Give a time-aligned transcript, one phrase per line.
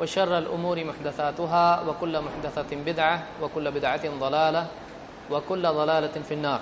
[0.00, 3.08] वशर उमूरी महदसातहा वकुल्ल महदसतिम बिदा
[3.40, 4.56] वकुल्ल बिदातिम वलाल
[5.30, 6.60] वकुल्ल वलालतिन फिन्नार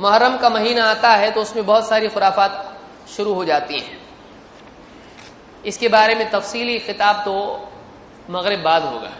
[0.00, 2.52] महरम का महीना आता है तो उसमें बहुत सारी खुराफात
[3.16, 3.98] शुरू हो जाती हैं
[5.64, 7.34] इसके बारे में तफसीली खिताब तो
[8.30, 9.12] मगरब बाद होगा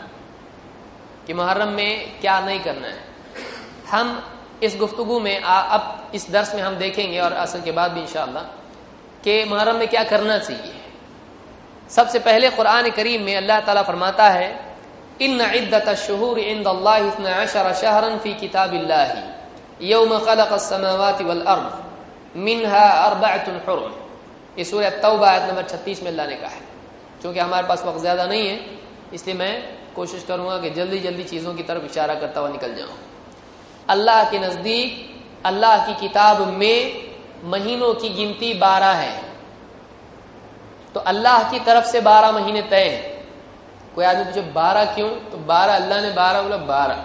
[1.27, 3.09] कि मुहर्रम में क्या नहीं करना है
[3.91, 4.23] हम
[4.63, 8.01] इस गुफ्तगु में आ, अब इस दर्स में हम देखेंगे और असल के बाद भी
[8.01, 8.60] इंशाल्लाह
[9.25, 10.75] कि मुहर्रम में क्या करना चाहिए?
[11.91, 14.49] सबसे पहले कुरान करीम में अल्लाह ताला फरमाता है
[15.21, 19.23] इन इद्दत शहूर इंद अल्लाह शहरन फ़ी किताबिल्लाही,
[19.83, 21.73] यौम खलक समावाति वल अर्द,
[22.37, 23.57] मिनहा अरबअतुन
[24.59, 26.63] ये सूरह तौबा आयत नंबर 36 में अल्लाह ने कहा है।
[27.21, 28.59] क्योंकि हमारे पास वक्त ज़्यादा नहीं है,
[29.15, 29.55] इसलिए मैं
[29.97, 32.97] कोशिश करूँगा कि जल्दी जल्दी चीज़ों की तरफ़ इशारा करता हुआ निकल जाऊँ।
[33.89, 34.91] अल्लाह के नज़दीक,
[35.47, 37.10] अल्लाह की किताब में
[37.45, 39.23] महीनों की गिनती बारह है।
[40.95, 43.27] तो अल्लाह की तरफ़ से बारह महीने तय है।
[43.95, 45.09] कोई आदमी पूछे, बारह क्यों?
[45.09, 47.05] तो बारह, अल्लाह ने बारह बोला, बारह।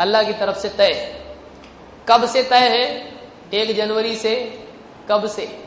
[0.00, 1.22] अल्लाह की तरफ़ से तय।
[2.08, 3.12] कब से तय है?
[3.54, 4.64] एक जनवरी से।
[5.10, 5.62] कब से?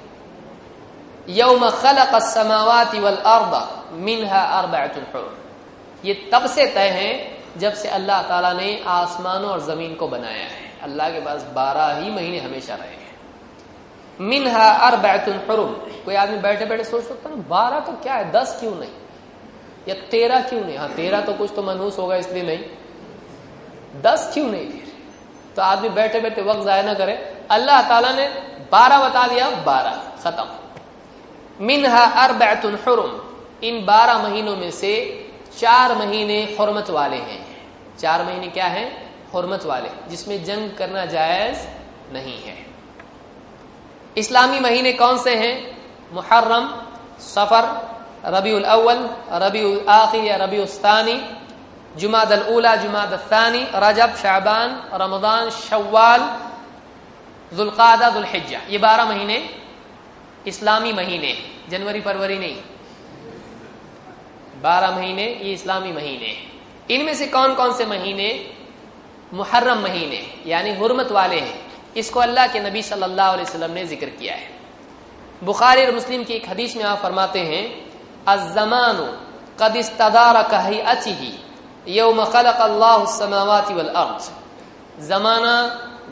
[1.30, 5.38] यौम खलक समावाति वल अर्द मिनहा अरबअतुल
[6.06, 10.44] ये तब से तय है जब से अल्लाह ताला ने आसमानों और ज़मीन को बनाया
[10.44, 13.09] है। अल्लाह के पास बारह ही महीने हमेशा रहे हैं।
[14.22, 15.74] मिनहा अरबअतुल हुरुम।
[16.06, 18.90] कोई आदमी बैठे बैठे सोच सकता है बारह तो क्या है, दस क्यों नहीं?
[19.88, 20.78] या तेरह क्यों नहीं?
[20.78, 22.60] हाँ तेरह तो कुछ तो मनहूस होगा इसलिए नहीं।
[24.02, 24.70] दस क्यों नहीं?
[24.70, 24.94] फिर
[25.56, 28.28] तो आदमी बैठे बैठे वक्त जाया ना करे। अल्लाह ताला ने
[28.72, 30.46] बारह बता दिया, बारह, खत्म।
[31.66, 33.22] मिनहा अरबअतुल हुरुम।
[33.64, 35.26] इन बारह महीनों में से
[35.60, 37.58] चार महीने हुरमत वाले हैं।
[38.00, 39.12] चार महीने क्या है?
[39.34, 41.68] हुरमत वाले। जिसमें जंग करना जायज़
[42.14, 42.69] नहीं है।
[44.20, 45.78] इस्लामी महीने कौन से हैं?
[46.14, 46.82] मुहर्रम,
[47.20, 47.90] सफ़र,
[48.26, 51.22] रबीउल अव्वल, रबीउल आखिर या रबीउल स्थानी
[51.98, 56.50] जुमाद उला जुमाद थानी रजब, शाबान रमदान शव्वाल,
[57.54, 59.50] जुल्कादा, जुल्हिज्जा। ये बारह महीने
[60.48, 61.38] इस्लामी महीने,
[61.70, 62.56] जनवरी, फरवरी नहीं।
[64.62, 66.36] बारह महीने ये इस्लामी महीने।
[66.96, 68.54] इनमें से कौन कौन से महीने?
[69.34, 74.10] मुहर्रम महीने, यानी हुरमत वाले हैं। इसको अल्लाह के नबी सल्लल्लाहु अलैहि वसल्लम ने ज़िक्र
[74.10, 74.48] किया है।
[75.42, 77.64] बुखारी और मुस्लिम की एक हदीस में आप फरमाते हैं
[78.28, 79.06] अजमानु
[79.60, 81.14] कद इस्तदार कही अची
[83.96, 84.30] अर्ज़
[85.00, 85.56] जमाना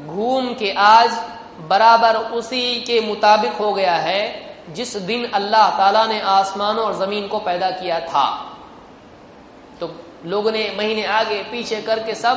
[0.08, 1.12] घूम के आज
[1.70, 4.22] बराबर उसी के मुताबिक हो गया है,
[4.74, 8.26] जिस दिन अल्लाह ताला ने आसमानों और ज़मीन को पैदा किया था।
[9.80, 9.90] तो
[10.26, 12.36] लोगों ने महीने आगे पीछे करके सब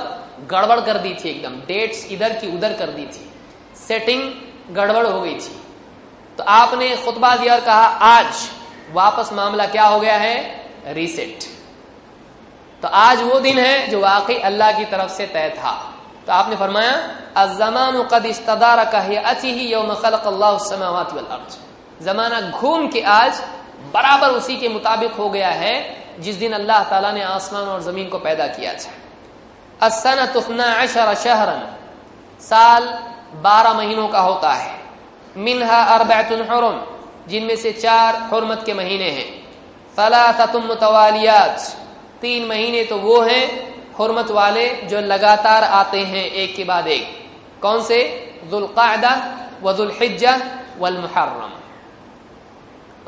[0.51, 3.30] गड़बड़ कर दी थी एकदम, डेट्स इधर की उधर कर दी थी।
[3.89, 5.57] सेटिंग गड़बड़ हो गई थी।
[6.39, 8.49] तो आपने खुतबा दिया और कहा, आज
[8.93, 10.37] वापस मामला क्या हो गया है?
[10.89, 11.45] रीसेट
[12.83, 15.73] तो आज वो दिन है जो वाकई अल्लाह की तरफ़ से तय था।
[16.27, 16.93] तो आपने फरमाया
[17.37, 18.27] अजमान कद
[22.03, 23.41] जमाना घूम के आज
[23.93, 25.75] बराबर उसी के मुताबिक हो गया है,
[26.21, 28.93] जिस दिन अल्लाह ताला ने आसमान और ज़मीन को पैदा किया था।
[29.81, 31.61] असन तुफना शहरन,
[32.41, 32.83] साल
[33.35, 34.81] बारह महीनों का होता है।
[35.37, 36.83] मिनहा अरबैतुल हुरुम,
[37.29, 39.49] जिनमें से चार हुरमत के महीने हैं।
[39.97, 41.61] सलासतुम मुतवालियात,
[42.21, 47.31] तीन महीने तो वो हैं हुरमत वाले जो लगातार आते हैं एक के बाद एक।
[47.63, 48.27] कौन से?
[48.51, 50.41] जुल्कादा वजुलहिज्जा
[50.79, 51.53] वल मुहर्रम।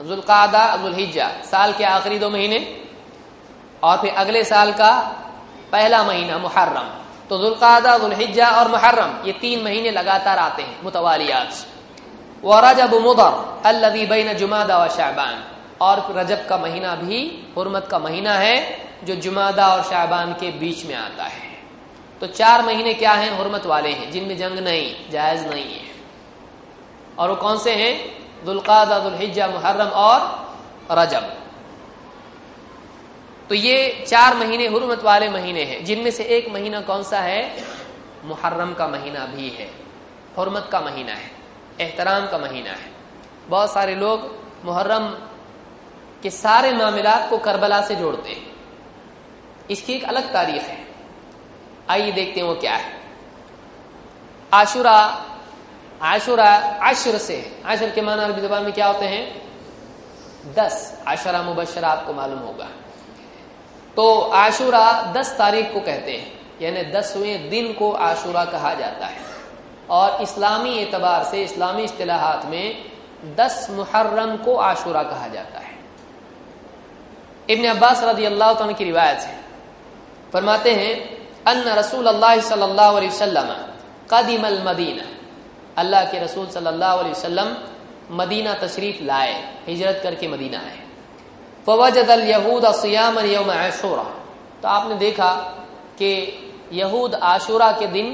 [0.09, 2.80] जुल्कादा, जुलहिज्जा, साल के आखिरी दो महीने
[3.83, 4.91] और फिर अगले साल का
[5.72, 7.92] पहला महीना मुहर्रम। तो जुल्कादा
[8.51, 11.54] और मुहर्रम, ये तीन महीने लगातार आते हैं, मुतवालियात
[12.45, 15.45] व रजब मुदर अल्लदी बैन जुमादा व शाबान।
[15.80, 20.86] और रजब का महीना भी हुरमत का महीना है, जो जुमादा और शाबान के बीच
[20.86, 21.53] में आता है।
[22.21, 25.92] तो चार महीने क्या हैं, हुरमत वाले हैं, जिनमें जंग नहीं, जायज़ नहीं है।
[27.19, 28.22] और वो कौन से हैं?
[28.45, 30.48] दुल्कादा दुल्हिज्जा मुहर्रम और
[30.91, 31.41] रजब।
[33.53, 37.65] तो ये चार महीने हुरमत वाले महीने हैं। जिनमें से एक महीना कौन सा है?
[38.25, 39.71] मुहर्रम का महीना भी है।
[40.39, 41.31] हुरमत का महीना है।
[41.81, 42.93] एहतराम का महीना है।
[43.49, 45.07] बहुत सारे लोग मुहर्रम
[46.22, 48.57] के सारे मामलात को करबला से जोड़ते हैं।
[49.71, 50.89] इसकी एक अलग तारीख है।
[51.91, 53.01] आइए देखते हैं वो क्या है।
[54.55, 55.25] आशुरा
[56.03, 56.51] आशुरा,
[56.83, 59.43] आशुर से आशुर के माना अरबी जबान में क्या होते हैं?
[60.55, 62.69] दस। आशरा मुबशरा आपको मालूम होगा।
[63.97, 69.21] तो आशुरा दस तारीख को कहते हैं, यानी दसवें दिन को आशुरा कहा जाता है।
[69.91, 72.84] और इस्लामी एतबार से, इस्लामी इतलाहात में
[73.36, 75.78] दस मुहर्रम को आशुरा कहा जाता है।
[77.50, 79.39] इब्न अब्बास रदी अल्लाह की रिवायत है।
[80.33, 80.95] फरमाते हैं,
[81.45, 83.48] अन्न रसूल अल्लाह सल्लल्लाहु अलैहि वसल्लम
[84.10, 85.04] कदीम मदीना।
[85.77, 87.56] अल्लाह के रसूल सल्लल्लाहु अलैहि वसल्लम
[88.10, 90.78] मदीना तशरीफ़ लाए, हिजरत करके मदीना आए।
[91.66, 94.06] फवजद अल यहूद सियामन यौम आशूरा
[94.62, 95.30] तो आपने देखा
[95.98, 96.10] कि
[96.72, 98.06] यहूद आशूरा के दिन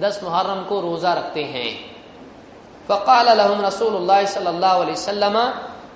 [0.00, 1.70] दस मुहर्रम को रोजा रखते हैं
[2.88, 3.94] फ़काल लहम रसूल
[4.26, 5.36] सल्लल्लाहु अलैहि वसल्लम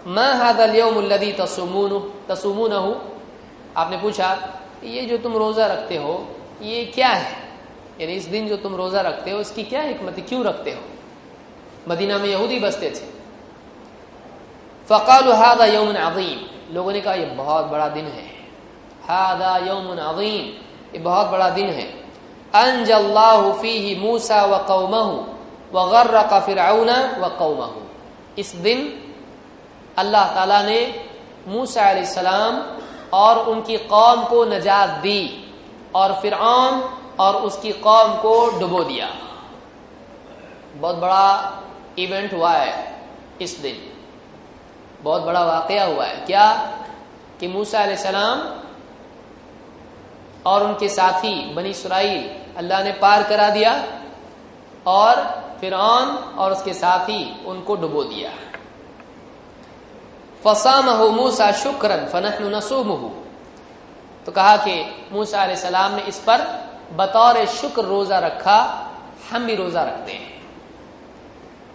[0.09, 0.53] मा
[1.39, 1.93] तसुमून
[2.29, 2.73] तसुमून
[3.75, 4.29] आपने पूछा
[4.85, 6.15] ये जो तुम रोजा रखते हो
[6.63, 7.37] ये क्या है
[8.01, 10.83] यानी इस दिन जो तुम रोजा रखते हो इसकी क्या हिकमत क्यों रखते हो
[11.89, 13.07] मदीना में यहूदी बसते थे
[14.89, 16.39] फ़काल हादा यौमन अजीम
[16.71, 18.27] लोगों ने कहा यह बहुत बड़ा दिन है।
[19.09, 20.47] हादा यौमन अजीम।
[20.95, 22.01] ये बहुत बड़ा दिन है।
[24.01, 25.27] मूसा व कौमहू
[25.73, 27.83] व गर्र का फिरौना व कौमहू।
[28.39, 29.05] इस दिन
[29.99, 31.05] अल्लाह ताला ने
[31.49, 32.63] मूसा सलाम
[33.13, 35.55] और उनकी कौम को नजात दी
[35.95, 36.81] और फिर आम
[37.21, 39.09] और उसकी कौम को डुबो दिया।
[40.75, 41.63] बहुत बड़ा
[41.99, 43.03] इवेंट हुआ है
[43.41, 43.90] इस दिन।
[45.03, 46.47] बहुत बड़ा वाकया हुआ है। क्या
[47.41, 48.39] कि मूसा सलाम
[50.47, 52.23] और उनके साथी बनी सुराइल
[52.57, 53.73] अल्लाह ने पार करा दिया
[54.87, 55.15] और
[55.61, 58.31] फिर और उसके साथी उनको डुबो दिया।
[60.45, 63.09] फसाम हो मूसा शुक्रन फनहन नसूमहू।
[64.27, 64.75] तो कहा कि
[65.13, 66.41] मूसा सलाम ने इस पर
[66.93, 68.59] बतौर शुक्र रोजा रखा,
[69.31, 70.31] हम भी रोजा रखते हैं।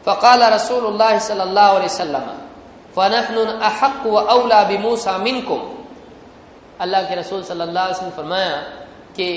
[0.06, 2.28] फ़काल रसूल वसल्लम
[2.96, 3.38] फनहन
[4.06, 5.62] व औला बिमूसा मिनकुम
[6.82, 8.56] अल्लाह के रसूल सल्लल्लाहु अलैहि वसल्लम फरमाया
[9.16, 9.28] कि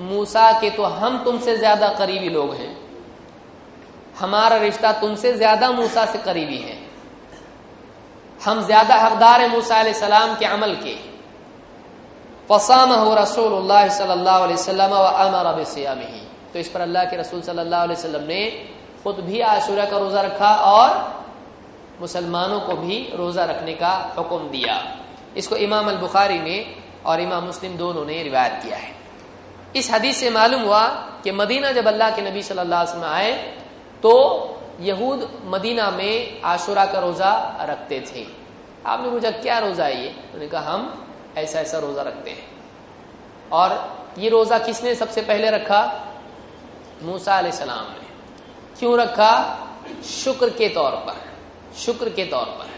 [0.00, 2.76] मूसा के तो हम तुमसे ज़्यादा करीबी लोग हैं।
[4.18, 6.76] हमारा रिश्ता तुमसे ज़्यादा मूसा से करीबी है।
[8.40, 10.96] हम ज़्यादा हकदार है मूसा सलाम के अमल के।
[12.50, 13.52] फसाम हो रसूल
[13.90, 16.22] सल्लल्लाहु अलैहि वसल्लम व अमर बिसियामिही।
[16.52, 18.42] तो इस पर अल्लाह के रसूल सल्लल्लाहु अलैहि वसल्लम ने
[19.02, 20.90] खुद भी आशुरा का रोजा रखा और
[22.00, 24.74] मुसलमानों को भी रोजा रखने का हुक्म दिया।
[25.36, 26.56] इसको इमाम अल बुखारी ने
[27.06, 28.92] और इमाम मुस्लिम दोनों ने रिवायत किया है।
[29.76, 30.86] इस हदीस से मालूम हुआ
[31.24, 33.32] कि मदीना जब अल्लाह के नबी सल्लल्लाहु अलैहि वसल्लम आए
[34.02, 34.14] तो
[34.80, 38.26] यहूद मदीना में आशुरा का रोजा रखते थे।
[38.86, 40.08] आपने पूछा, क्या रोजा है ये?
[40.08, 41.06] उन्होंने कहा, हम
[41.36, 42.46] ऐसा ऐसा रोजा रखते हैं।
[43.52, 43.70] और
[44.18, 45.80] ये रोजा किसने सबसे पहले रखा?
[47.02, 48.06] मूसा सलाम ने।
[48.78, 49.32] क्यों रखा?
[50.04, 51.27] शुक्र के तौर पर।
[51.76, 52.68] शुक्र के तौर पर।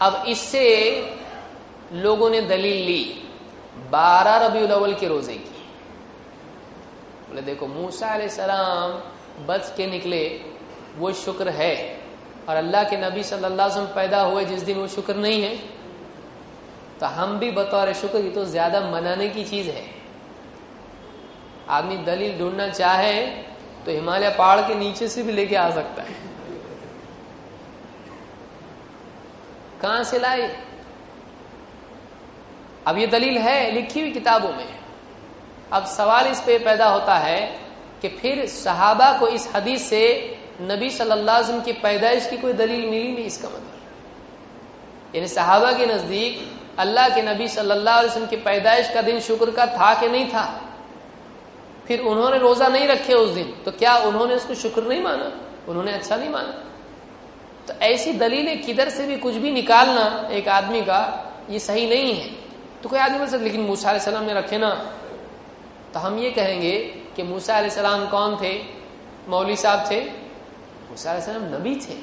[0.00, 0.64] अब इससे
[1.94, 3.02] लोगों ने दलील ली,
[3.90, 5.56] बारह रबी अव्वल के रोज़े की।
[7.28, 8.92] बोले, देखो, मूसा सलाम
[9.46, 10.24] बच के निकले,
[10.98, 11.74] वो शुक्र है
[12.48, 15.56] और अल्लाह के नबी सल्लल्लाहु अलैहि वसल्लम पैदा हुए जिस दिन वो शुक्र नहीं है।
[17.00, 19.84] तो हम भी बतौर शुक्र की तो ज़्यादा मनाने की चीज़ है।
[21.70, 23.20] आदमी दलील ढूंढना चाहे
[23.84, 26.27] तो हिमालय पहाड़ के नीचे से भी लेके आ सकता है।
[29.82, 30.48] कहाँ से लाए?
[32.86, 34.68] अब ये दलील है लिखी हुई किताबों में।
[35.72, 37.40] अब सवाल इस पे पैदा होता है
[38.02, 40.04] कि फिर सहाबा को इस हदीस से
[40.62, 45.72] नबी सल्लल्लाहु अलैहि वसल्लम की पैदाइश की कोई दलील मिली नहीं इसका मतलब। यानी सहाबा
[45.72, 49.94] के नज़दीक अल्लाह के नबी सल्लल्लाहु अलैहि वसल्लम की पैदाइश का दिन शुक्र का था
[50.00, 50.46] कि नहीं था?
[51.86, 55.30] फिर उन्होंने रोजा नहीं रखे उस दिन तो क्या उन्होंने उसको शुक्र नहीं माना?
[55.68, 56.64] उन्होंने अच्छा नहीं माना।
[57.68, 62.14] तो ऐसी दलीलें किधर से भी कुछ भी निकालना एक आदमी का, ये सही नहीं
[62.14, 62.28] है।
[62.82, 64.92] तो कोई आदमी बोल सकते लेकिन मूसा सलाम ने रखे ना।
[65.94, 66.78] तो हम ये कहेंगे
[67.16, 68.60] कि मूसा सलाम कौन थे?
[69.28, 70.04] मौलवी साहब थे?
[70.90, 71.94] मूसा सलाम नबी थे।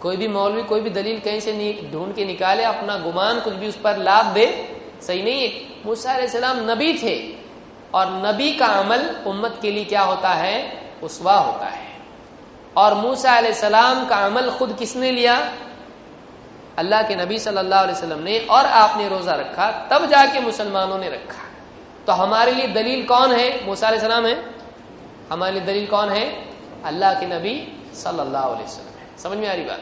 [0.00, 3.68] कोई भी मौलवी, कोई भी दलील कहीं से ढूंढ के निकाले, अपना गुमान कुछ भी
[3.68, 7.36] उस पर लाभ दे, सही नहीं है। मूसा सलाम नबी थे।
[7.94, 10.82] और नबी का अमल उम्मत के लिए क्या होता है?
[11.02, 11.87] उसवा होता है।
[12.76, 15.36] और मूसा सलाम का अमल खुद किसने लिया?
[16.78, 21.08] अल्लाह के नबी सल्लल्लाहु अलैहि वसल्लम ने। और आपने रोजा रखा, तब जाके मुसलमानों ने
[21.08, 21.42] रखा।
[22.06, 23.66] तो हमारे लिए दलील कौन है?
[23.66, 24.36] मूसा सलाम है।
[25.30, 26.24] हमारे लिए दलील कौन है?
[26.84, 27.54] अल्लाह के नबी
[27.94, 29.80] सल्लल्लाहु अलैहि वसल्लम समझ में आ रही बात?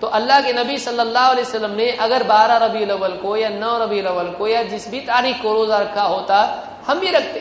[0.00, 3.78] तो अल्लाह के नबी सल्लल्लाहु अलैहि वसल्लम ने, अगर 12 रबी अव्वल को या 9
[3.78, 6.38] रबी अव्वल को या जिस भी तारीख को रोजा रखा होता,
[6.86, 7.40] हम भी रखते।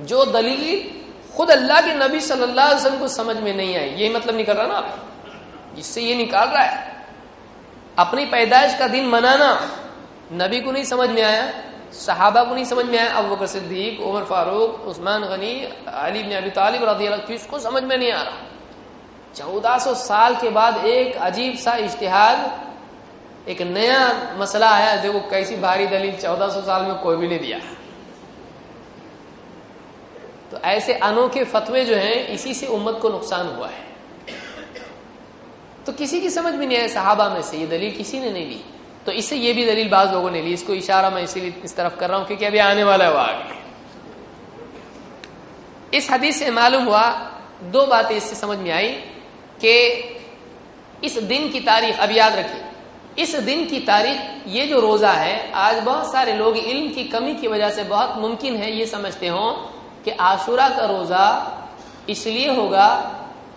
[0.00, 0.62] जो दलील
[1.36, 4.54] खुद अल्लाह के नबी सल्लल्लाहु अलैहि वसल्लम को समझ में नहीं आई। ये मतलब निकल
[4.54, 4.88] रहा ना आप?
[5.78, 6.96] इससे ये निकाल रहा है।
[7.98, 9.50] अपनी पैदाइश का दिन मनाना,
[10.34, 11.44] नबी को नहीं समझ में आया,
[11.94, 15.54] सहाबा को नहीं समझ में आया, अब सिद्दीक, उमर फारूक, उस्मान गनी,
[15.86, 18.46] अली बिन अबी तालिब रज़ी समझ में नहीं आ रहा।
[19.36, 24.00] चौदह सौ साल के बाद एक अजीब सा इश्तिहाद एक नया
[24.38, 27.58] मसला आया देखो कैसी भारी दलील चौदह सौ साल में कोई भी नहीं दिया।
[30.50, 33.86] तो ऐसे अनोखे फतवे जो हैं, इसी से उम्मत को नुकसान हुआ है।
[35.86, 38.46] तो किसी की समझ में नहीं आया सहाबा में से, ये दलील किसी ने नहीं
[38.46, 38.60] ली।
[39.06, 41.96] तो इससे ये भी दलील बाज लोगों ने ली, इसको इशारा मैं इसीलिए इस तरफ़
[41.96, 43.56] कर रहा हूँ क्योंकि अभी आने वाला है वो आगे।
[45.96, 47.04] इस हदीस से मालूम हुआ,
[47.62, 48.88] दो बातें इससे समझ में आई
[49.62, 49.72] कि
[51.04, 52.64] इस दिन की तारीख, अब याद रखिए,
[53.18, 57.34] इस दिन की तारीख, ये जो रोजा है, आज बहुत सारे लोग इल्म की कमी
[57.34, 59.72] की वजह से बहुत मुमकिन है ये समझते हो
[60.08, 61.24] कि आशुरा का रोजा
[62.08, 62.88] इसलिए होगा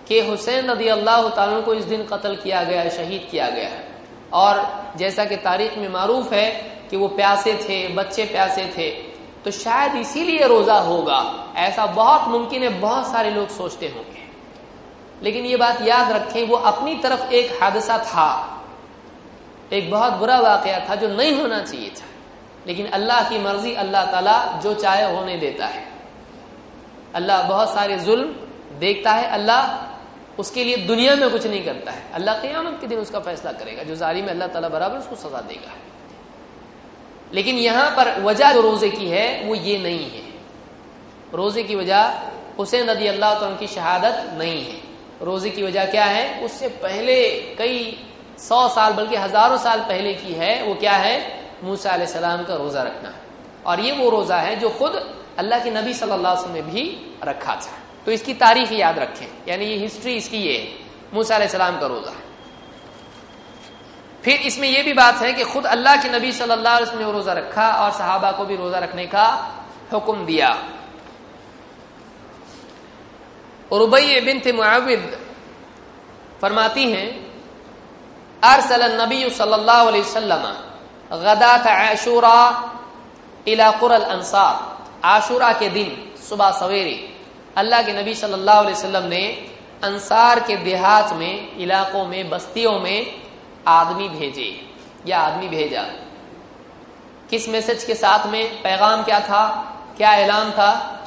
[0.08, 1.29] कि हुसैन रदी अल्लाह
[1.62, 3.88] को इस दिन कत्ल किया गया, शहीद किया गया है।
[4.34, 6.51] और जैसा कि तारीख में मारूफ है
[6.89, 8.89] कि वो प्यासे थे, बच्चे प्यासे थे
[9.43, 14.24] तो शायद इसीलिए रोजा होगा। ऐसा बहुत मुमकिन है, बहुत सारे लोग सोचते होंगे।
[15.24, 18.62] लेकिन ये बात याद रखें, वो अपनी तरफ़ एक हादसा था।
[19.74, 22.05] एक बहुत बुरा वाकया था जो नहीं होना चाहिए था।
[22.67, 25.90] लेकिन अल्लाह की मर्ज़ी, अल्लाह ताला जो चाहे होने देता है।
[27.15, 32.03] अल्लाह बहुत सारे जुल्म देखता है, अल्लाह उसके लिए दुनिया में कुछ नहीं करता है।
[32.13, 35.74] अल्लाह क़यामत के दिन उसका फैसला करेगा। जो जालिम अल्लाह ताला बराबर उसको सजा देगा।
[37.34, 40.24] लेकिन यहाँ पर वजह जो रोज़े की है, वो ये नहीं है।
[41.34, 42.01] रोज़े की वजह
[42.58, 44.80] हुसैन रदी अल्लाह तो की शहादत नहीं है।
[45.22, 46.44] रोज़े की वजह क्या है?
[46.44, 47.15] उससे पहले
[47.58, 47.77] कई
[48.39, 51.15] सौ साल, बल्कि हज़ारों साल पहले की है, वो क्या है?
[51.63, 53.13] मूसा सलाम का रोजा रखना।
[53.65, 54.94] और ये वो रोजा है जो खुद
[55.38, 56.84] अल्लाह के नबी सल्लल्लाहु अलैहि वसल्लम ने भी
[57.24, 57.74] रखा था।
[58.06, 60.58] तो इसकी तारीख याद रखें। यानी ये हिस्ट्री इसकी ये
[61.14, 62.14] मूसा सलाम का रोजा।
[64.24, 67.12] फिर इसमें यह भी बात है कि खुद अल्लाह के नबी सल्लल्लाहु अलैहि वसल्लम ने
[67.12, 69.26] रोजा रखा और सहाबा को भी रोजा रखने का
[69.94, 70.50] हुक्म दिया।
[73.72, 75.18] रुबई बिन मुआविद
[76.42, 77.08] फरमाती हैं,
[78.44, 80.44] अरसल नबी सल्लल्लाहु अलैहि वसल्लम
[81.14, 82.38] गदात आशूरा
[83.48, 84.56] इला कुरल अंसार।
[85.05, 87.13] आशूरा के दिन, सुबह सवेरे,
[87.58, 89.51] अल्लाह के नबी सल्लल्लाहु अलैहि वसल्लम ने
[89.84, 93.22] अंसार के देहात में, इलाकों में, बस्तियों में
[93.67, 94.70] आदमी भेजे,
[95.08, 95.81] या आदमी भेजा।
[97.29, 99.48] किस मैसेज के साथ में पैगाम क्या था,
[99.98, 100.98] क्या ऐलान था?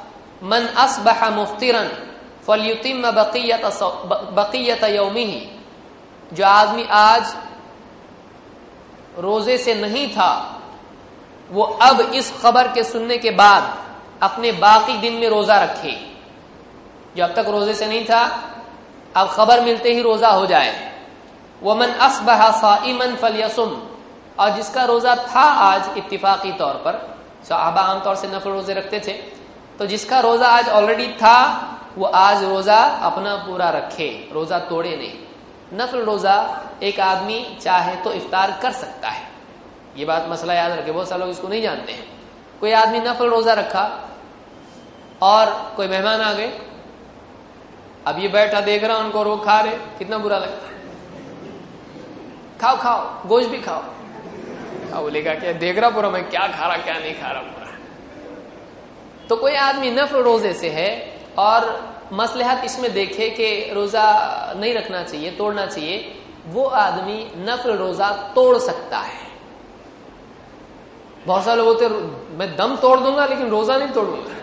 [0.42, 1.88] मन असबह मुफ्तिरन
[2.46, 3.64] फलयुतिम बकीयत
[4.34, 5.60] बकीयत यौमी
[6.32, 7.36] जो आदमी आज
[9.18, 10.30] रोज़े से नहीं था
[11.50, 13.76] वो अब इस खबर के सुनने के बाद
[14.22, 15.92] अपने बाकी दिन में रोजा रखे।
[17.16, 18.22] जो अब तक रोज़े से नहीं था,
[19.14, 20.72] अब खबर मिलते ही रोजा हो जाए।
[21.62, 23.80] वमन असबह साइमन फलयसुम।
[24.38, 26.94] और जिसका रोजा था आज इत्तिफाकी तौर पर,
[27.48, 29.12] साहबा आमतौर से नफल रोज़े रखते थे
[29.78, 31.38] तो जिसका रोजा आज ऑलरेडी था,
[31.96, 36.36] वो आज रोजा अपना पूरा रखे, रोजा तोड़े नहीं। नफल रोजा
[36.82, 39.23] एक आदमी चाहे तो इफ्तार कर सकता है।
[39.96, 42.04] ये बात मसला याद रखे, बहुत सारे लोग इसको नहीं जानते हैं।
[42.60, 43.84] कोई आदमी नफल रोजा रखा
[45.22, 46.52] और कोई मेहमान आ गए,
[48.06, 50.72] अब ये बैठा देख रहा उनको रोक खा रहे, कितना बुरा लगता है।
[52.60, 53.82] खाओ खाओ, गोश्त भी खाओ।
[54.90, 57.52] खाओ बोलेगा क्या देख रहा पूरा, मैं क्या खा रहा, क्या नहीं खा रहा पूरा।
[59.28, 60.88] तो कोई आदमी नफल रोज़े से है
[61.38, 61.66] और
[62.12, 64.04] मसलहत इसमें देखे कि रोजा
[64.56, 69.22] नहीं रखना चाहिए, तोड़ना चाहिए, वो आदमी नफल रोजा तोड़ सकता है।
[71.26, 71.88] बहुत सारे लोग होते
[72.36, 74.34] मैं दम तोड़ दूँगा, लेकिन रोजा नहीं तोड़ूँगा.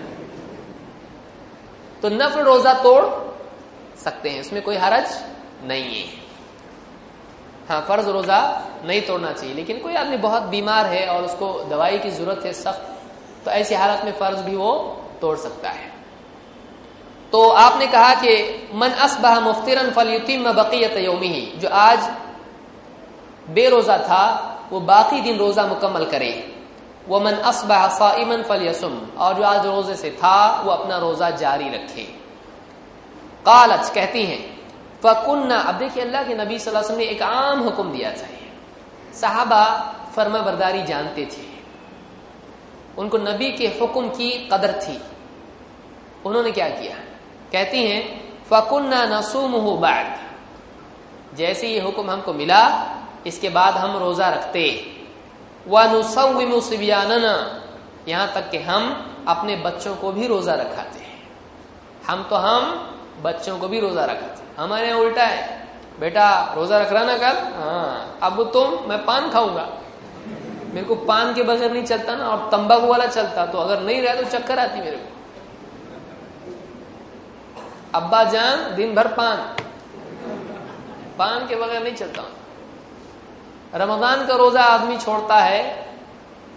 [2.03, 3.03] तो नफल रोजा तोड़
[3.99, 5.17] सकते हैं, इसमें कोई हरज
[5.65, 6.05] नहीं है।
[7.69, 8.39] हाँ फ़र्ज़ रोजा
[8.85, 12.53] नहीं तोड़ना चाहिए, लेकिन कोई आदमी बहुत बीमार है और उसको दवाई की ज़रूरत है
[12.53, 12.87] सख्त
[13.45, 14.73] तो ऐसी हालत में फ़र्ज़ भी वो
[15.21, 15.89] तोड़ सकता है।
[17.31, 22.09] तो आपने कहा कि मन असबह मुफ्तिरन फलयुतिम बकीयत योमी ही जो आज
[23.49, 24.23] बेरोजा था,
[24.71, 26.31] वो बाकी दिन रोजा मुकम्मल करे।
[27.07, 31.29] वो मन असबह साइमन फल यसुम और जो आज रोज़े से था, वो अपना रोजा
[31.29, 32.03] जारी रखे।
[33.45, 34.59] कालच कहती हैं,
[35.03, 38.27] फकुन्ना, अब देखिए अल्लाह के नबी वसल्लम ने एक आम हुक्म दिया था
[39.13, 41.51] साहबा फर्मा बरदारी जानते थे।
[42.97, 45.01] उनको नबी के हुक्म की कदर थी।
[46.25, 46.95] उन्होंने क्या किया?
[47.51, 50.19] कहती हैं, फकुन्ना नसूम हो बाद।
[51.37, 52.87] जैसे ये हुक्म हमको मिला,
[53.27, 54.90] इसके बाद हम रोजा रखते।
[55.67, 55.79] व
[56.45, 57.11] नुसबियान
[58.07, 58.83] यहाँ तक कि हम
[59.27, 61.23] अपने बच्चों को भी रोजा रखाते हैं।
[62.07, 62.63] हम तो हम
[63.21, 65.67] बच्चों को भी रोजा रखाते हैं। हमारे यहाँ उल्टा है।
[65.99, 67.37] बेटा, रोजा रख रहा ना कल?
[67.55, 69.69] हाँ। अब तुम, मैं पान खाऊँगा।
[70.73, 74.01] मेरे को पान के बगैर नहीं चलता ना, और तंबाकू वाला चलता तो अगर नहीं
[74.01, 75.09] रहा तो चक्कर आती मेरे को।
[77.95, 79.37] अब्बा जान, दिन भर पान।
[81.17, 82.23] पान के बगैर नहीं चलता।
[83.75, 85.87] रमज़ान का रोजा आदमी छोड़ता है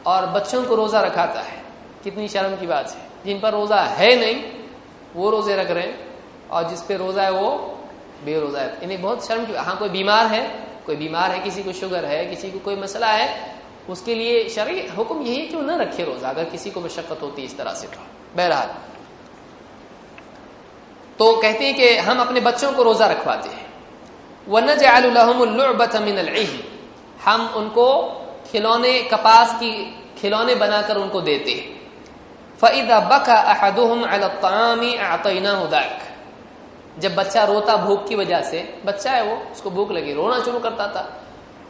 [0.06, 1.62] और बच्चों को रोजा रखाता है।
[2.04, 4.42] कितनी शर्म की बात है। जिन पर रोजा है नहीं,
[5.16, 6.14] वो रोज़े रख रहे हैं
[6.50, 7.78] और जिस पे रोजा है वो
[8.24, 10.42] बेरोजा है। इन्हें बहुत शर्म की हाँ कोई बीमार है,
[10.86, 13.54] कोई बीमार है, किसी को शुगर है, किसी को कोई मसला है,
[13.88, 17.22] उसके लिए शरीर हुक्म यही है कि वो न रखे रोजा, अगर किसी को मशक्कत
[17.22, 18.00] होती इस तरह से तो।
[18.36, 18.68] बहरहाल।
[21.18, 23.66] तो कहते हैं कि हम अपने बच्चों को रोजा रखवाते हैं।
[24.48, 26.18] वन जामिन
[27.26, 28.02] हम उनको
[28.52, 31.74] खिलौने, कपास की खिलौने बनाकर उनको देते
[32.60, 33.34] फ़ैदा बका
[36.98, 40.58] जब बच्चा रोता भूख की वजह से, बच्चा है वो, उसको भूख लगी, रोना शुरू
[40.58, 41.20] करता था।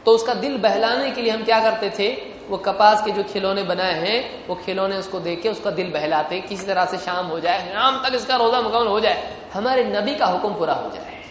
[0.05, 2.11] तो उसका दिल बहलाने के लिए हम क्या करते थे,
[2.49, 6.39] वो कपास के जो खिलौने बनाए हैं, वो खिलौने उसको देख के उसका दिल बहलाते,
[6.41, 10.15] किसी तरह से शाम हो जाए, शाम तक इसका रोजा मुकम्मल हो जाए, हमारे नबी
[10.15, 11.23] का हुक्म पूरा हो जाए।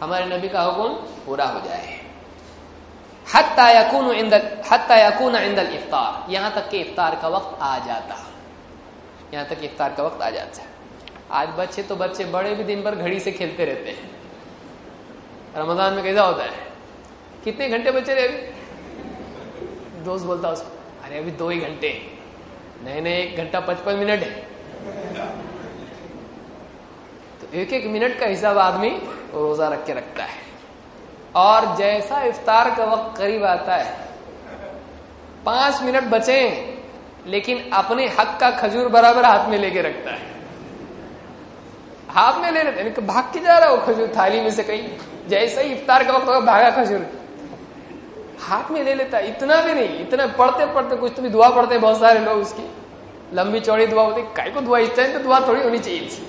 [0.00, 0.94] हमारे नबी का हुक्म
[1.26, 1.99] पूरा हो जाए।
[3.26, 8.16] हत्ता यकून इंदल इफ्तार। यहाँ तक के इफ्तार का वक्त आ जाता।
[9.34, 10.68] यहाँ तक इफ्तार का वक्त आ जाता है।
[11.32, 14.10] आज बच्चे तो बच्चे बड़े भी दिन भर घड़ी से खेलते रहते हैं।
[15.56, 16.50] रमज़ान में कैसा होता है?
[17.44, 18.36] कितने घंटे बचे रहे अभी?
[20.04, 21.90] दोस्त बोलता उसको, अरे अभी दो ही घंटे
[22.84, 24.30] नए नए एक घंटा पचपन मिनट है।
[27.40, 28.90] तो एक एक मिनट का हिसाब आदमी
[29.34, 30.49] रोजा रख के रखता है।
[31.36, 33.94] और जैसा इफ्तार का वक्त करीब आता है,
[35.46, 36.40] पाँच मिनट बचे,
[37.26, 40.28] लेकिन अपने हक का खजूर बराबर हाथ में लेके रखता है।
[42.10, 44.88] हाथ में ले लेते भाग के जा रहा है वो खजूर, थाली में से कहीं।
[45.28, 47.06] जैसे ही इफ्तार का वक्त होगा, भागा खजूर।
[48.40, 51.48] हाथ में ले लेता है, इतना भी नहीं, इतना पढ़ते पढ़ते कुछ तो भी दुआ
[51.48, 52.70] पढ़ते बहुत सारे लोग उसकी।
[53.32, 56.26] लंबी चौड़ी दुआ होती काय को दुआ, इस टाइम तो दुआ थोड़ी होनी चाहिए थी।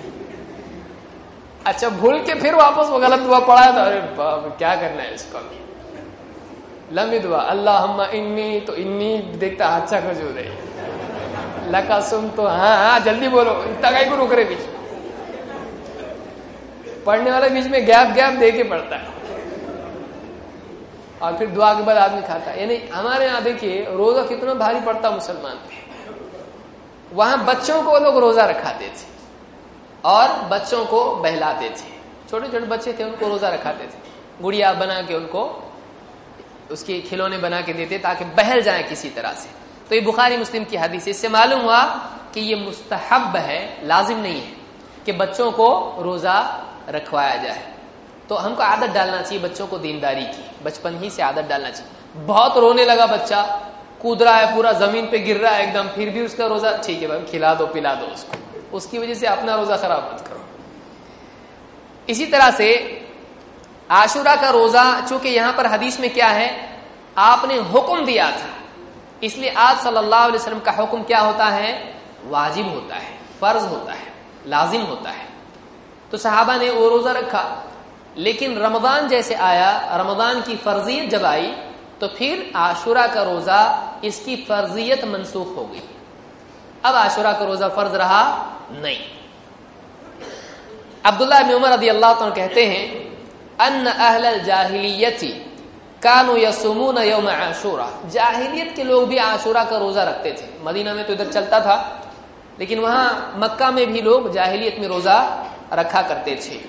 [1.68, 4.02] अच्छा भूल के फिर वापस वो गलत दुआ पढ़ा था अरे
[4.58, 5.40] क्या करना है इसको?
[6.94, 10.46] लंबी दुआ अल्लाह इन्नी तो इन्नी देखता अच्छा खजूर है
[11.72, 14.64] लका सुन तो हाँ हाँ जल्दी बोलो, इतना कहीं को रुक रहे बीच
[17.06, 19.08] पढ़ने वाला बीच में गैप गैप दे के पढ़ता है।
[21.22, 24.80] और फिर दुआ के बाद आदमी खाता है। यानी हमारे यहाँ देखिए, रोजा कितना भारी
[24.82, 25.76] पड़ता मुसलमान पे।
[27.16, 29.11] वहाँ बच्चों को लोग रोजा रखाते थे
[30.06, 33.98] और बच्चों को बहलाते थे। छोटे छोटे बच्चे थे, उनको रोजा रखाते थे।
[34.42, 35.72] गुड़िया बना के उनको,
[36.72, 39.50] उसके खिलौने बना के देते ताकि बहल जाए किसी तरह से।
[39.90, 41.84] तो ये बुखारी मुस्लिम की हदीस इससे मालूम हुआ
[42.34, 44.54] कि ये मुस्तहब है, लाजिम नहीं है
[45.06, 47.74] कि बच्चों को रोजा रखवाया जाए।
[48.30, 52.26] तो हमको आदत डालना चाहिए बच्चों को दीनदारी की। बचपन ही से आदत डालना चाहिए।
[52.26, 53.42] बहुत रोने लगा बच्चा।
[54.02, 57.02] कूद रहा है, पूरा ज़मीन पे गिर रहा है एकदम, फिर भी उसका रोजा, ठीक
[57.02, 60.40] है भाई, खिला दो, पिला दो उसको। उसकी वजह से अपना रोजा खराब मत करो।
[62.08, 62.70] इसी तरह से
[63.90, 66.50] आशुरा का रोजा, चूँकि यहाँ पर हदीस में क्या है,
[67.20, 68.50] आपने हुक्म दिया था।
[69.24, 71.74] इसलिए आज सल्लल्लाहु अलैहि वसल्लम का हुक्म क्या होता है?
[72.26, 74.08] वाजिब होता है, फ़र्ज़ होता है,
[74.48, 75.28] लाजिम होता है।
[76.12, 77.44] तो सहाबा ने वो रोजा रखा।
[78.18, 81.48] लेकिन रमज़ान जैसे आया, रमज़ान की फर्जियत जब आई
[82.00, 83.60] तो फिर आशुरा का रोजा
[84.04, 85.82] इसकी फर्जियत मनसूख हो गई।
[86.84, 88.24] अब आशुरा का रोजा फ़र्ज़ रहा
[88.74, 89.00] नहीं।
[91.06, 92.84] अब्दुल्ला उमर रदी अल्लाह तो कहते हैं
[93.60, 95.32] अन अहल जाहिलियती
[96.02, 101.06] कानू यसुमून यौम आशुरा। जाहिलियत के लोग भी आशुरा का रोजा रखते थे। मदीना में
[101.08, 101.76] तो इधर चलता था,
[102.60, 105.18] लेकिन वहाँ मक्का में भी लोग जाहिलियत में रोजा
[105.74, 106.60] रखा करते थे।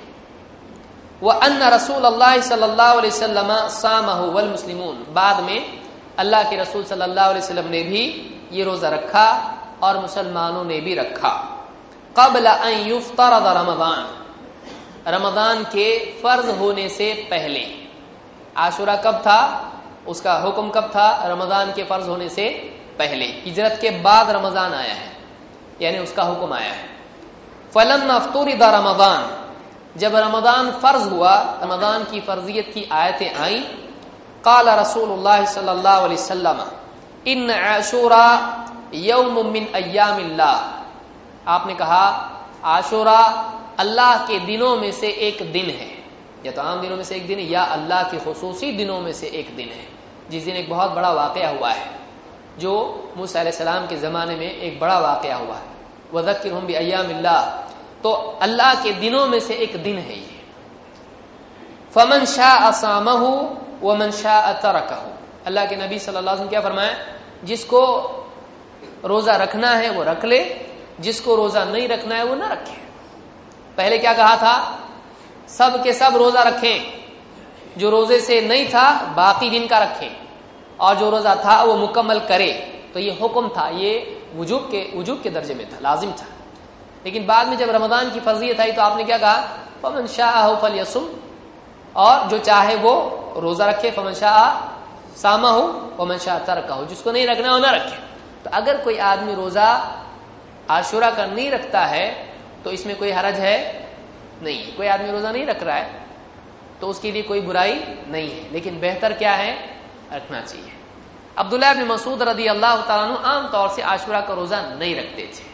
[1.22, 3.50] वह अन्न रसूल अल्लाह सल्लल्लाहु अलैहि वसल्लम
[4.34, 5.58] वल मुस्लिमून। बाद में
[6.18, 8.02] अल्लाह के रसूल वसल्लम ने भी
[8.52, 9.26] ये रोजा रखा
[9.82, 11.30] और मुसलमानों ने भी रखा।
[12.18, 12.46] कबल
[12.86, 14.02] युफ्तर रमदान।
[15.08, 17.64] रमदान के फ़र्ज़ होने से पहले।
[18.56, 19.68] आशुरा कब था?
[20.08, 21.24] उसका हुक्म कब था?
[21.24, 22.48] रमज़ान के फ़र्ज़ होने से
[22.98, 25.16] पहले। हिजरत के बाद रमज़ान आया है।
[25.82, 26.88] यानी उसका हुक्म आया है।
[27.74, 29.20] फलम अफ्तूरिदा रमदान।
[29.96, 33.60] जब रमदान फ़र्ज़ हुआ, रमदान की फर्जियत की आयतें आई,
[34.44, 36.64] काल रसूल वसल्लम
[37.26, 38.26] इन आशूरा
[38.94, 42.04] यौम मिन अयामिल्लाह आपने कहा,
[42.64, 43.20] आशूरा
[43.80, 45.90] अल्लाह के दिनों में से एक दिन है।
[46.46, 49.12] या तो आम दिनों में से एक दिन है, या अल्लाह के खसूसी दिनों में
[49.12, 49.86] से एक दिन है।
[50.30, 51.90] जिस दिन एक बहुत बड़ा वाक़ हुआ है,
[52.58, 52.72] जो
[53.16, 55.70] मूसम के ज़माने में एक बड़ा वाक़ हुआ है।
[56.14, 57.38] वज़क्र हम भी अयामिल्ला
[58.02, 58.10] तो
[58.42, 60.40] अल्लाह के दिनों में से एक दिन है ये।
[61.94, 63.30] फमन शाह असामहू
[63.82, 65.10] व मन शाह तरकहू
[65.46, 66.94] अल्लाह के नबी सल्लल्लाहु अलैहि वसल्लम क्या फरमाया
[67.44, 67.80] जिसको
[69.04, 70.66] रोजा रखना है, वो रख ले।
[71.00, 72.82] जिसको रोजा नहीं रखना है, वो ना रखे।
[73.76, 74.78] पहले क्या कहा था?
[75.48, 77.04] सब के सब रोजा रखें।
[77.78, 80.28] जो रोज़े से नहीं था, बाकी दिन का रखें।
[80.80, 82.52] और जो रोजा था, वो मुकम्मल करे।
[82.94, 86.26] तो ये हुक्म था, ये वजूब के वजूब के दर्जे में था, लाजिम था।
[87.04, 89.58] लेकिन बाद में जब रमदान की फजीयत आई तो आपने क्या कहा?
[89.82, 91.08] फमन शाह फल यसुम।
[91.96, 94.60] और जो चाहे वो रोजा रखे, फमन शाह
[95.16, 98.11] सामा हो, फमन शाह तरका हो। जिसको नहीं रखना हो ना रखे।
[98.52, 99.68] अगर कोई आदमी रोजा
[100.70, 102.06] आशुरा का नहीं रखता है
[102.64, 103.56] तो इसमें कोई हरज है?
[104.42, 106.00] नहीं। कोई आदमी रोजा नहीं रख रहा है
[106.80, 107.74] तो उसके लिए कोई बुराई
[108.08, 109.52] नहीं है। लेकिन बेहतर क्या है?
[110.12, 110.72] रखना चाहिए।
[111.38, 112.76] अब्दुल्ला अब मसूद रदी अल्लाह
[113.52, 115.44] तौर से आशुरा का रोजा नहीं रखते थे।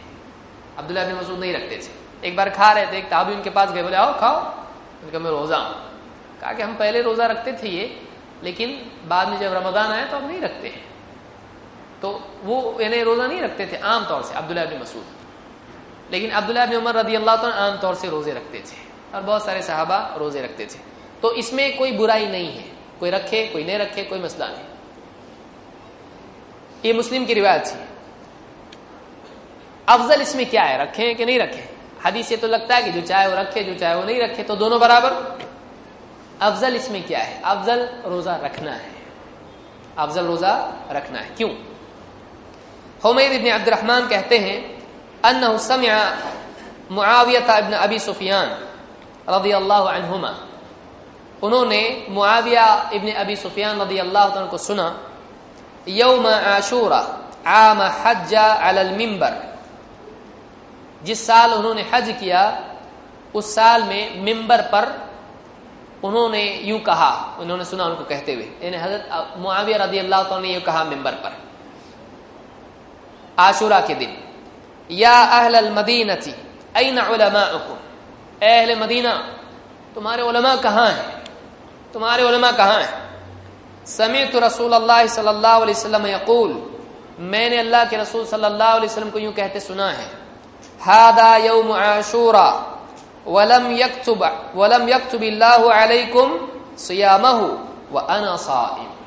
[0.78, 3.70] अब्दुल्ला अब मसूद नहीं रखते थे। एक बार खा रहे थे, एक ताबी उनके पास
[3.70, 4.36] गए, बोले, आओ, खाओ।
[5.04, 5.74] उनका मैं रोजा हूँ।
[6.40, 7.84] कहा कि, हम पहले रोजा रखते थे ये,
[8.44, 8.70] लेकिन
[9.06, 10.87] बाद में जब रमज़ान आया तो हम नहीं रखते हैं।
[12.02, 12.08] तो
[12.44, 15.04] वो यानी रोजा नहीं रखते थे, आम तौर से अब्दुल्ला मसूद।
[16.12, 18.76] लेकिन अब्दुल्ला उमर रदी अल्लाह आम तौर से रोज़े रखते थे,
[19.14, 20.78] और बहुत सारे साहबा रोज़े रखते थे।
[21.22, 22.64] तो इसमें कोई बुराई नहीं है,
[23.00, 24.64] कोई रखे, कोई नहीं रखे, कोई मसला नहीं।
[26.84, 27.78] ये मुस्लिम की रिवायत थी।
[29.88, 31.68] अफजल इसमें क्या है, रखें कि नहीं रखें
[32.06, 34.42] हदीस से तो लगता है कि जो चाहे वो रखे, जो चाहे वो नहीं रखे
[34.42, 35.12] तो दोनों बराबर
[36.40, 37.40] अफजल इसमें क्या है?
[37.42, 38.90] अफजल रोजा रखना है।
[39.98, 40.52] अफजल रोजा
[40.90, 41.48] रखना है। क्यों?
[43.04, 44.58] हमैद इबन अब्दुलरहमान कहते हैं
[45.24, 45.98] अन समिया
[46.90, 48.48] मुआवियत इबन अबी सुफियान
[49.28, 50.32] रदी अल्लाह अनहुमा।
[51.42, 54.86] उन्होंने मुआविया इबन अबी सुफियान रदी अल्लाह को सुना,
[55.88, 57.00] यौम आशूरा,
[57.46, 59.32] आम हज्जा अलल मिंबर।
[61.02, 62.42] जिस साल उन्होंने हज किया,
[63.34, 64.84] उस साल में मिंबर पर
[66.04, 70.62] उन्होंने यूँ कहा, उन्होंने सुना उनको कहते हुए। यानी हज़रत मुआविया रदी अल्लाह ने यूँ
[70.62, 71.47] कहा मिंबर पर।
[73.38, 74.16] आशुरा के दिन।
[74.90, 76.34] या अहल मदीनती
[76.76, 76.98] ऐन
[78.42, 79.12] अहल मदीना,
[79.94, 81.22] तुम्हारे उलमा कहाँ हैं?
[81.92, 82.92] तुम्हारे उलमा कहाँ हैं?
[83.86, 86.50] समी तो रसूल अल्लाह सल्लल्लाहु अलैहि यकूल,
[87.20, 90.06] मैंने अल्लाह के रसूल सल्लल्लाहु अलैहि वसल्लम को यूँ कहते सुना है,
[90.80, 92.48] हादा यौम आशूरा,
[93.26, 94.22] वलम यक्तुब,
[94.54, 96.28] वलम यक्तुबिल्लाहु अलैकुम
[96.78, 97.46] सियामहु,
[97.92, 98.97] व अना साइम।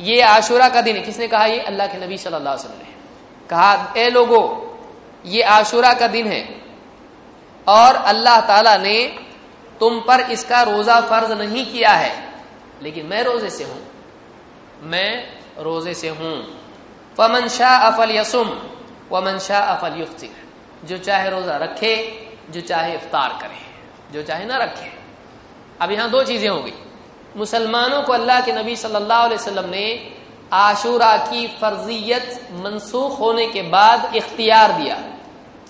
[0.00, 1.58] ये आशुरा का दिन है। किसने कहा ये?
[1.60, 4.42] अल्लाह के नबी सल्लल्लाहु अलैहि वसल्लम ने कहा, ए लोगो,
[5.26, 6.42] ये आशुरा का दिन है
[7.66, 8.96] और अल्लाह ताला ने
[9.80, 12.12] तुम पर इसका रोजा फ़र्ज़ नहीं किया है।
[12.82, 13.80] लेकिन मैं रोज़े से हूँ।
[14.82, 15.10] मैं
[15.58, 16.34] रोज़े से हूँ।
[17.18, 18.48] फमन शाह अफल यसुम,
[19.10, 21.94] वमन शाह अफल युफ्तिर जो चाहे रोजा रखे,
[22.50, 23.60] जो चाहे इफ्तार करे,
[24.12, 24.90] जो चाहे ना रखे।
[25.80, 26.72] अब यहाँ दो चीज़ें होंगी
[27.36, 30.12] मुसलमानों को अल्लाह के नबी सल्लल्लाहु अलैहि वसल्लम ने
[30.52, 35.02] आशूरा की फर्जियत मनसूख होने के बाद इख्तियार दिया।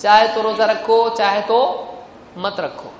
[0.01, 1.89] चाहे तो रोजा रखो, चाहे तो
[2.39, 2.95] मत रखो।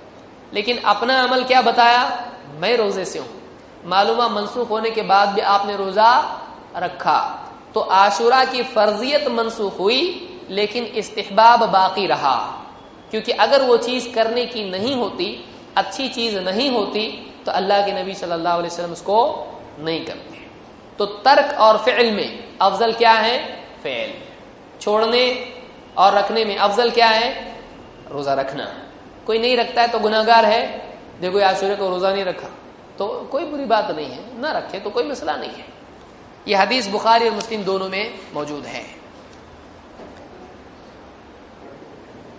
[0.55, 2.33] लेकिन अपना अमल क्या बताया?
[2.55, 3.43] मैं रोज़े से हूँ।
[3.87, 6.41] मालूमा मनसूख होने के बाद भी आपने रोजा
[6.77, 7.41] रखा।
[7.75, 12.37] तो आशुरा की फर्जियत मनसूख हुई, लेकिन इस्तेहबाब बाकी रहा।
[13.11, 17.93] क्योंकि अगर वो चीज़ करने की नहीं होती, अच्छी चीज़ नहीं होती तो अल्लाह के
[17.93, 19.19] नबी सल्लल्लाहु अलैहि वसल्लम उसको
[19.79, 20.43] नहीं करते।
[20.99, 23.39] तो तर्क और फेल में अफजल क्या है?
[23.83, 24.15] फेल।
[24.81, 25.55] छोड़ने
[25.99, 27.57] और रखने में अफजल क्या है?
[28.11, 28.65] रोजा रखना।
[29.27, 30.63] कोई नहीं रखता है तो गुनागार है।
[31.21, 32.49] देखो आशुरे को रोजा नहीं रखा।
[32.99, 35.65] तो कोई बुरी बात नहीं है। ना रखे तो कोई मसला नहीं है।
[36.49, 38.85] यह हदीस बुखारी और मुस्लिम दोनों में मौजूद है।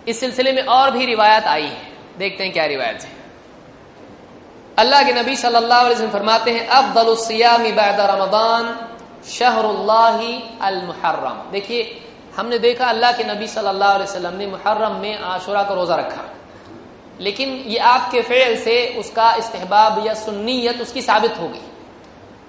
[0.07, 3.14] इस सिलसिले में और भी रिवायत आई है। देखते हैं क्या रिवायत है।
[4.77, 8.65] अल्लाह के नबी सल्लल्लाहु अलैहि वसल्लम फरमाते हैं अफदलुसियामी बाद रमदान
[9.25, 11.81] शहरुल्लाही अल मुहर्रम देखिए,
[12.35, 16.23] हमने देखा अल्लाह के नबी सल्लल्लाहु अलैहि वसल्लम ने मुहर्रम में आशुरा का रोजा रखा।
[17.19, 21.65] लेकिन ये आपके फेल से उसका इस्तेहबाब या सुन्नीयत उसकी साबित हो गई।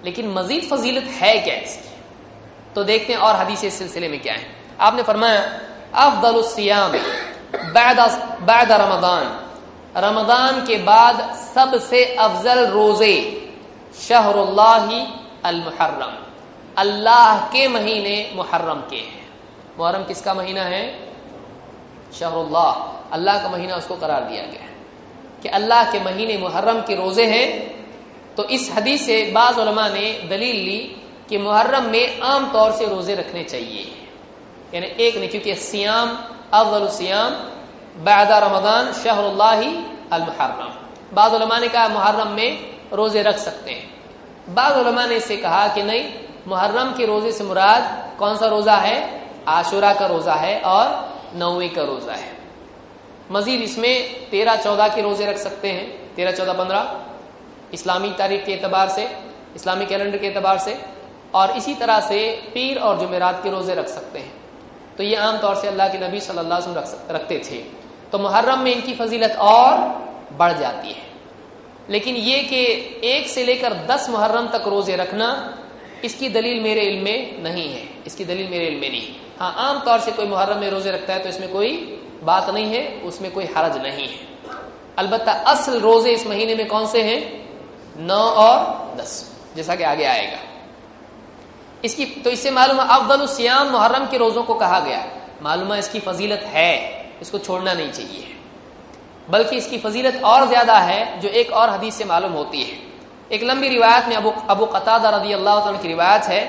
[0.04, 1.90] लेकिन मजीद फजीलत है क्या इसकी?
[2.74, 4.46] तो देखते हैं और हदीस इस सिलसिले में क्या है।
[4.80, 5.40] आपने फरमाया
[5.96, 6.92] अफदलुसियाम
[7.72, 9.45] बाद रमदान
[9.96, 11.20] रमदान के बाद
[11.54, 13.14] सबसे अफजल रोज़े
[14.00, 15.00] शहरुल्लाही
[15.44, 16.12] अल मुहर्रम
[16.78, 19.28] अल्लाह के महीने मुहर्रम के हैं।
[19.78, 20.82] मुहर्रम किसका महीना है?
[22.12, 22.72] शहरुल्लाह।
[23.12, 24.74] अल्लाह का महीना उसको करार दिया गया है
[25.42, 27.48] कि अल्लाह के महीने मुहर्रम के रोज़े हैं।
[28.36, 29.58] तो इस हदीस से बाज
[29.92, 30.78] ने दलील ली
[31.28, 33.84] कि मुहर्रम में आम तौर से रोज़े रखने चाहिए।
[34.74, 36.08] यानी एक नहीं, क्योंकि सियाम,
[36.52, 37.32] अव्वल सियाम
[37.98, 39.68] बैदा रमदान शहरुल्लाही
[40.12, 40.70] अल मुहर्रम
[41.14, 42.50] बाद ने कहा मुहर्रम में
[42.94, 46.04] रोज़े रख सकते हैं बाद ने इसे कहा कि नहीं
[46.46, 47.82] मुहर्रम के रोज़े से मुराद
[48.18, 48.96] कौन सा रोजा है
[49.48, 50.86] आशुरा का रोजा है और
[51.36, 52.34] नौवीं का रोजा है
[53.32, 53.94] मजीद इसमें
[54.30, 59.08] तेरह चौदह के रोज़े रख सकते हैं तेरह चौदह पंद्रह इस्लामी तारीख के एतबार से
[59.56, 60.76] इस्लामी कैलेंडर के एतबार से
[61.34, 62.20] और इसी तरह से
[62.54, 64.32] पीर और जुमेरात के रोज़े रख सकते हैं
[64.98, 67.58] तो ये आमतौर से अल्लाह के नबी सल्लल्लाहु अलैहि वसल्लम रखते थे
[68.12, 69.78] तो मुहर्रम में इनकी फजीलत और
[70.32, 71.04] बढ़ जाती है।
[71.90, 72.64] लेकिन ये कि
[73.06, 75.28] एक से लेकर दस मुहर्रम तक रोज़े रखना,
[76.04, 79.98] इसकी दलील मेरे इल्म में नहीं है। इसकी दलील मेरे इल्म में नहीं। हाँ आमतौर
[80.00, 81.70] से कोई मुहर्रम में रोज़े रखता है तो इसमें कोई
[82.22, 84.18] बात नहीं है, उसमें कोई हरज नहीं है।
[84.98, 87.20] अलबत् असल रोज़े इस महीने में कौन से हैं?
[87.98, 89.12] नौ और दस,
[89.56, 90.38] जैसा कि आगे आएगा।
[91.84, 95.04] इसकी तो इससे मालूम अफदल सियाम मुहर्रम के रोजों को कहा गया
[95.42, 98.34] मालूम इसकी फजीलत है। इसको छोड़ना नहीं चाहिए।
[99.28, 102.78] बल्कि इसकी फजीलत और ज़्यादा है, जो एक और हदीस से मालूम होती है।
[103.30, 106.42] एक लंबी रिवायत में अबू अबू कतादा रदी अल्लाह की रिवायत है,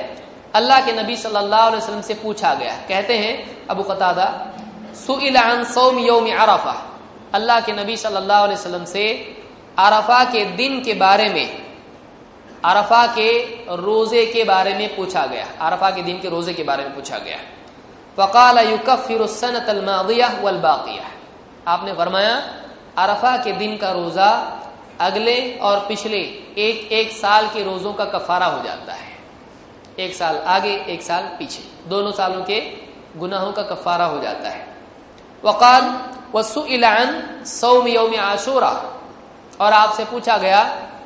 [0.56, 3.34] अल्लाह के नबी सल्लल्लाहु अलैहि वसल्लम से पूछा गया। कहते हैं,
[3.70, 4.28] अबू कतादा
[4.98, 6.76] सुइलान सौम योम अरफा।
[7.34, 9.06] अल्लाह के नबी सल्लल्लाहु अलैहि वसल्लम से
[9.80, 11.48] अरफा के दिन के बारे में,
[12.66, 13.30] अरफा के
[13.78, 17.18] रोज़े के बारे में पूछा गया। अरफा के दिन के रोज़े के बारे में पूछा
[17.20, 17.38] गया।
[18.18, 21.04] फ़काल युकफ़िरसनतलमादिया वलबाकिया
[21.72, 22.36] आपने फरमाया,
[22.98, 24.54] अरफा के दिन का रोजा
[25.00, 26.18] अगले और पिछले
[26.58, 29.18] एक एक साल के रोजों का कफारा हो जाता है।
[30.00, 32.74] एक साल आगे, एक साल पीछे। दोनों सालों के
[33.18, 34.78] गुनाहों का कफारा हो जाता है।
[35.46, 36.68] वकाल वसु
[37.46, 38.94] सौम यौम आशूरा।
[39.62, 40.64] और आपसे पूछा गया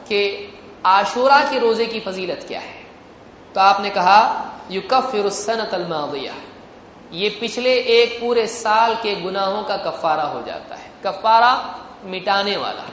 [0.08, 0.54] कि
[0.86, 2.86] आशूरा के रोज़े की फजीलत क्या है?
[3.56, 6.34] तो आपने कहा युकफ़िरसन तलमादिया
[7.12, 12.86] ये पिछले एक पूरे साल के गुनाहों का कफारा हो जाता है। कफारा मिटाने वाला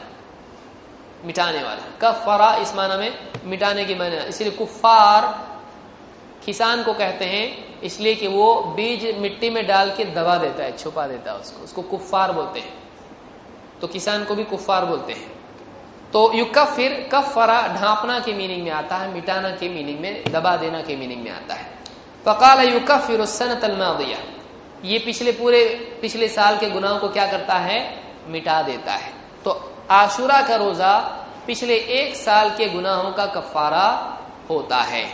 [1.24, 5.48] मिटाने वाला कफारा इस माना में मिटाने की माना। इसलिए कुफार
[6.46, 10.76] किसान को कहते हैं, इसलिए कि वो बीज मिट्टी में डाल के दबा देता है,
[10.76, 12.72] छुपा देता है उसको। उसको कुफार बोलते हैं।
[13.80, 15.32] तो किसान को भी कुफार बोलते हैं।
[16.12, 20.56] तो युकफ फिर कफरा ढांपना के मीनिंग में आता है, मिटाना के मीनिंग में, दबा
[20.56, 21.77] देना के मीनिंग में आता है।
[22.28, 24.18] फ़काल युकफ फिर तलमादिया
[24.84, 25.64] ये पिछले पूरे,
[26.02, 27.78] पिछले साल के गुनाहों को क्या करता है?
[28.28, 29.12] मिटा देता है।
[29.44, 30.98] तो आशुरा का रोजा
[31.46, 33.86] पिछले एक साल के गुनाहों का कफारा
[34.50, 35.04] होता है।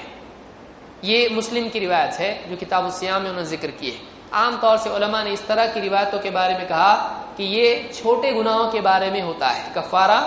[1.05, 3.99] ये मुस्लिम की रिवायत है, जो किताब सियाम में उन्होंने ज़िक्र की है।
[4.33, 6.95] आमतौर से उलमा ने इस तरह की रिवायतों के बारे में कहा
[7.37, 10.21] कि ये छोटे गुनाहों के बारे में होता है। कफारा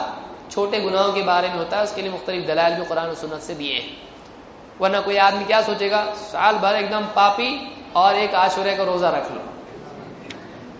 [0.51, 3.55] छोटे गुनाहों के बारे में होता है। उसके लिए मुख्तलिफ़ दलाल भी कुरान सुनत से
[3.55, 4.07] दिए हैं।
[4.81, 7.49] वरना कोई आदमी क्या सोचेगा, साल भर एकदम पापी
[7.95, 9.41] और एक आशुरे का रोजा रख लो।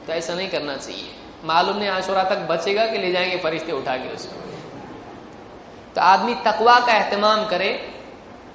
[0.07, 1.13] तो ऐसा नहीं करना चाहिए।
[1.45, 4.45] मालूम नहीं आशुरा तक बचेगा कि ले जाएँगे, फरिश्ते उठा के उसको
[5.95, 7.93] तो आदमी तकवा का एहतमाम करे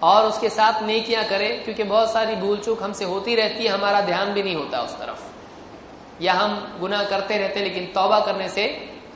[0.03, 4.01] और उसके साथ नेकियाँ करे, क्योंकि बहुत सारी भूल चूक हमसे होती रहती है, हमारा
[4.01, 8.67] ध्यान भी नहीं होता उस तरफ़। या हम गुनाह करते रहते लेकिन तौबा करने से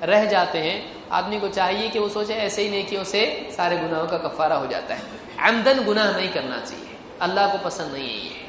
[0.02, 4.06] रह जाते हैं। आदमी को चाहिए कि वो सोचे, ऐसे ही नेकियों से सारे गुनाहों
[4.06, 5.02] का कफारा हो जाता है।
[5.40, 8.46] आमदन गुनाह नहीं करना चाहिए। अल्लाह को पसंद नहीं है ये।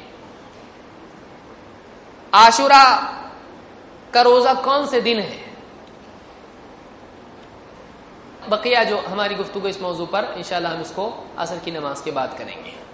[2.34, 3.14] आशुरा
[4.14, 5.48] का रोजा कौन से दिन है?
[8.48, 12.38] बकिया जो हमारी गुफ्तु इस मौजू पर, इंशाल्लाह हम इसको असर की नमाज़ के बाद
[12.38, 12.87] करेंगे।